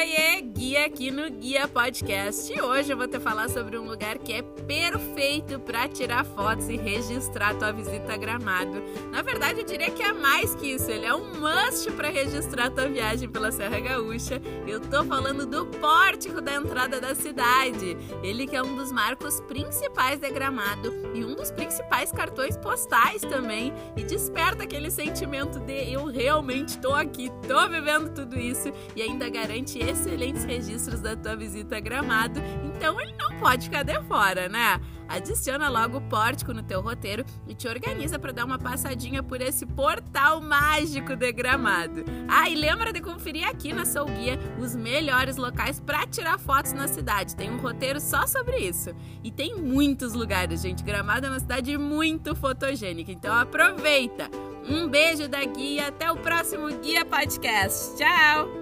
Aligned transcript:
Oiê, 0.00 0.40
guia 0.60 0.84
aqui 0.84 1.10
no 1.10 1.30
Guia 1.30 1.66
Podcast. 1.66 2.52
E 2.52 2.60
hoje 2.60 2.92
eu 2.92 2.96
vou 2.96 3.08
te 3.08 3.18
falar 3.18 3.48
sobre 3.48 3.78
um 3.78 3.88
lugar 3.88 4.18
que 4.18 4.34
é 4.34 4.42
perfeito 4.42 5.58
para 5.58 5.88
tirar 5.88 6.22
fotos 6.22 6.68
e 6.68 6.76
registrar 6.76 7.54
tua 7.54 7.72
visita 7.72 8.12
a 8.12 8.16
Gramado. 8.18 8.82
Na 9.10 9.22
verdade, 9.22 9.60
eu 9.60 9.64
diria 9.64 9.90
que 9.90 10.02
é 10.02 10.12
mais 10.12 10.54
que 10.54 10.72
isso, 10.72 10.90
ele 10.90 11.06
é 11.06 11.14
um 11.14 11.40
must 11.40 11.90
para 11.92 12.10
registrar 12.10 12.68
tua 12.68 12.88
viagem 12.88 13.26
pela 13.26 13.50
Serra 13.50 13.80
Gaúcha. 13.80 14.38
Eu 14.66 14.80
tô 14.80 15.02
falando 15.02 15.46
do 15.46 15.64
pórtico 15.64 16.42
da 16.42 16.54
entrada 16.56 17.00
da 17.00 17.14
cidade. 17.14 17.96
Ele 18.22 18.46
que 18.46 18.54
é 18.54 18.62
um 18.62 18.76
dos 18.76 18.92
marcos 18.92 19.40
principais 19.40 20.20
de 20.20 20.28
Gramado 20.28 20.92
e 21.14 21.24
um 21.24 21.34
dos 21.36 21.50
principais 21.50 22.12
cartões 22.12 22.58
postais 22.58 23.22
também 23.22 23.72
e 23.96 24.02
desperta 24.02 24.64
aquele 24.64 24.90
sentimento 24.90 25.58
de 25.58 25.90
eu 25.90 26.04
realmente 26.04 26.78
tô 26.82 26.92
aqui, 26.92 27.32
tô 27.48 27.66
vivendo 27.66 28.12
tudo 28.12 28.38
isso 28.38 28.70
e 28.94 29.00
ainda 29.00 29.26
garante 29.30 29.78
excelentes 29.78 30.49
registros 30.50 31.00
da 31.00 31.14
tua 31.14 31.36
visita 31.36 31.76
a 31.76 31.80
Gramado, 31.80 32.40
então 32.64 33.00
ele 33.00 33.14
não 33.16 33.38
pode 33.38 33.66
ficar 33.66 33.84
de 33.84 34.00
fora, 34.02 34.48
né? 34.48 34.80
Adiciona 35.08 35.68
logo 35.68 35.98
o 35.98 36.00
pórtico 36.00 36.52
no 36.52 36.62
teu 36.62 36.80
roteiro 36.80 37.24
e 37.46 37.54
te 37.54 37.66
organiza 37.66 38.18
para 38.18 38.32
dar 38.32 38.44
uma 38.44 38.58
passadinha 38.58 39.22
por 39.22 39.40
esse 39.40 39.66
portal 39.66 40.40
mágico 40.40 41.16
de 41.16 41.32
Gramado. 41.32 42.04
Ah, 42.28 42.48
e 42.48 42.54
lembra 42.54 42.92
de 42.92 43.00
conferir 43.00 43.46
aqui 43.48 43.72
na 43.72 43.84
Soul 43.84 44.06
Guia 44.06 44.38
os 44.60 44.76
melhores 44.76 45.36
locais 45.36 45.80
para 45.80 46.06
tirar 46.06 46.38
fotos 46.38 46.72
na 46.72 46.86
cidade. 46.86 47.34
Tem 47.34 47.50
um 47.50 47.58
roteiro 47.58 48.00
só 48.00 48.24
sobre 48.26 48.58
isso. 48.58 48.94
E 49.24 49.32
tem 49.32 49.56
muitos 49.56 50.12
lugares, 50.14 50.62
gente. 50.62 50.84
Gramado 50.84 51.26
é 51.26 51.30
uma 51.30 51.40
cidade 51.40 51.76
muito 51.76 52.36
fotogênica, 52.36 53.10
então 53.10 53.34
aproveita. 53.34 54.30
Um 54.68 54.88
beijo 54.88 55.28
da 55.28 55.44
Guia, 55.44 55.88
até 55.88 56.10
o 56.10 56.16
próximo 56.18 56.68
Guia 56.80 57.04
Podcast. 57.04 57.96
Tchau! 57.96 58.59